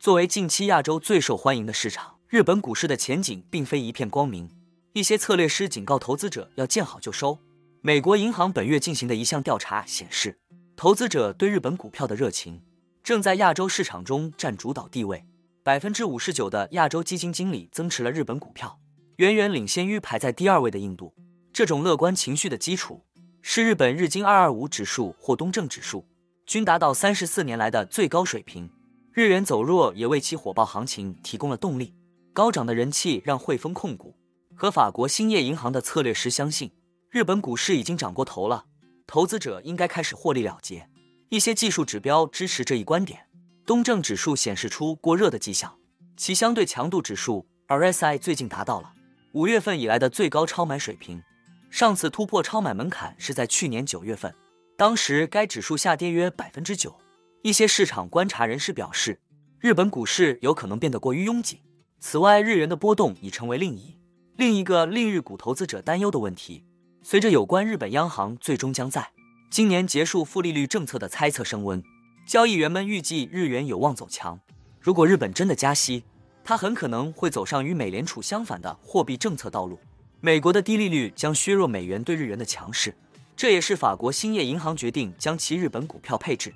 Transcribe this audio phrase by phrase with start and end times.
[0.00, 4.48] 作为近期亚洲最受欢迎的市场，日本股市的前景并非一片光明。
[4.94, 7.38] 一些策略师警告投资者要见好就收。
[7.82, 10.38] 美国银行本月进行的一项调查显示，
[10.74, 12.62] 投资者对日本股票的热情
[13.04, 15.22] 正在亚洲市场中占主导地位。
[15.62, 18.80] 百分之五十九的亚洲基金经理增持了日本股票，
[19.16, 21.12] 远远领先于排在第二位的印度。
[21.52, 23.04] 这种乐观情绪的基础
[23.42, 26.06] 是日本日经二二五指数或东证指数
[26.46, 28.70] 均达到三十四年来的最高水平。
[29.12, 31.92] 日元走弱也为其火爆行情提供了动力，
[32.32, 34.14] 高涨的人气让汇丰控股
[34.54, 36.70] 和法国兴业银行的策略师相信，
[37.10, 38.66] 日本股市已经涨过头了，
[39.08, 40.88] 投资者应该开始获利了结。
[41.28, 43.26] 一些技术指标支持这一观点，
[43.66, 45.76] 东证指数显示出过热的迹象，
[46.16, 48.92] 其相对强度指数 RSI 最近达到了
[49.32, 51.20] 五月份以来的最高超买水平，
[51.68, 54.32] 上次突破超买门槛是在去年九月份，
[54.76, 56.94] 当时该指数下跌约百分之九。
[57.42, 59.18] 一些市场观察人士表示，
[59.60, 61.60] 日本股市有可能变得过于拥挤。
[61.98, 63.96] 此外，日元的波动已成为另一
[64.36, 66.64] 另一个令日股投资者担忧的问题。
[67.02, 69.10] 随着有关日本央行最终将在
[69.50, 71.82] 今年结束负利率政策的猜测升温，
[72.26, 74.38] 交易员们预计日元有望走强。
[74.78, 76.04] 如果日本真的加息，
[76.44, 79.78] 它很可能会走上与美联储相反的货币政策道路。
[80.20, 82.94] 美国的低利率将削弱美元对日元的强势，
[83.34, 86.52] 这也是法国兴业银行决定将其日本股票配置。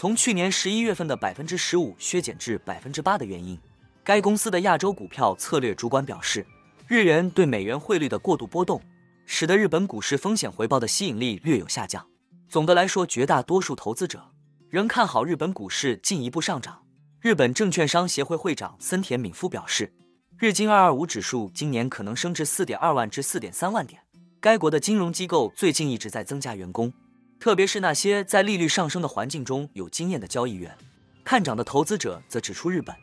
[0.00, 3.58] 从去年十一月份的百分之十五削减至百分之八的原因，
[4.04, 6.46] 该公司的亚洲股票策略主管表示，
[6.86, 8.80] 日元对美元汇率的过度波动，
[9.26, 12.06] 使得日本股市风险回报的吸引力略有下降。
[12.48, 14.22] 总的来说，绝大多数投资者
[14.70, 16.80] 仍看好日本股市进一步上涨。
[17.20, 19.92] 日本证券商协会会长森田敏夫表示，
[20.38, 24.00] 日经二二五指数今年可能升至四点二万至四点三万点。
[24.38, 26.92] 该国的金融机构最近一直在增加员工。
[27.40, 30.76] 特别是那些在利率上升的环境中有经验的交易员，
[31.24, 32.94] 看涨的投资者则指出，日本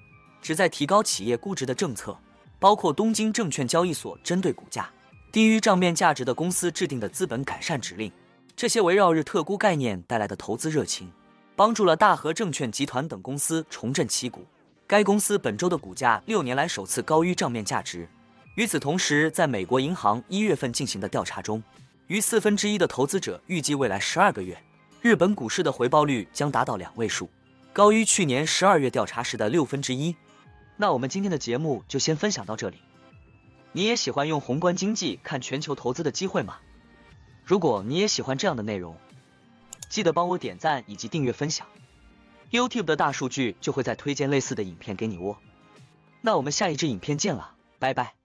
[0.41, 2.17] 旨在提高企业估值的政策，
[2.59, 4.89] 包括东京证券交易所针对股价
[5.31, 8.11] 低于账面价值的公司制定的资本改善指令。
[8.57, 11.09] 这些围绕日特估概念带来的投资热情，
[11.55, 14.45] 帮助了大和证券集团等公司重振旗鼓。
[14.85, 18.07] 该公司本周的股价六年来首次高于账面价值。
[18.55, 21.63] 与此同时，在美国银行一月份进行的调查中。
[22.07, 24.61] 逾四分之一的投资者预计未来十二个月，
[25.01, 27.29] 日本股市的回报率将达到两位数，
[27.73, 30.15] 高于去年十二月调查时的六分之一。
[30.77, 32.77] 那我们今天的节目就先分享到这里。
[33.71, 36.57] 你也喜欢用宏观经济看全球投资的机会吗？
[37.43, 38.95] 如果你也喜欢这样的内容，
[39.89, 41.67] 记得帮我点赞以及订阅分享
[42.51, 45.37] ，YouTube 的大数据就会再推荐类似的影片给你哦。
[46.21, 48.24] 那我们下一支影片见了，拜拜。